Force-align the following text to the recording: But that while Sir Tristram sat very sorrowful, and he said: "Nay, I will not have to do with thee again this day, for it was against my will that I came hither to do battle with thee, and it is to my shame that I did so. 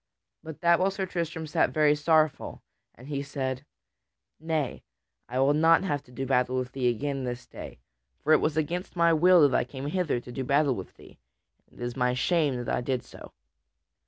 But 0.41 0.61
that 0.61 0.79
while 0.79 0.89
Sir 0.89 1.05
Tristram 1.05 1.45
sat 1.45 1.69
very 1.69 1.93
sorrowful, 1.93 2.63
and 2.95 3.07
he 3.07 3.21
said: 3.21 3.63
"Nay, 4.39 4.81
I 5.29 5.37
will 5.37 5.53
not 5.53 5.83
have 5.83 6.01
to 6.05 6.11
do 6.11 6.25
with 6.25 6.71
thee 6.71 6.89
again 6.89 7.23
this 7.23 7.45
day, 7.45 7.77
for 8.23 8.33
it 8.33 8.41
was 8.41 8.57
against 8.57 8.95
my 8.95 9.13
will 9.13 9.47
that 9.47 9.55
I 9.55 9.63
came 9.63 9.85
hither 9.85 10.19
to 10.19 10.31
do 10.31 10.43
battle 10.43 10.73
with 10.73 10.95
thee, 10.95 11.19
and 11.69 11.79
it 11.79 11.83
is 11.83 11.93
to 11.93 11.99
my 11.99 12.15
shame 12.15 12.55
that 12.55 12.75
I 12.75 12.81
did 12.81 13.03
so. 13.03 13.31